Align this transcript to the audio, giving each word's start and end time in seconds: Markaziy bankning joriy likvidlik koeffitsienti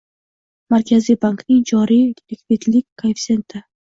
Markaziy 0.73 1.17
bankning 1.25 1.59
joriy 1.71 2.01
likvidlik 2.35 2.87
koeffitsienti 3.03 3.63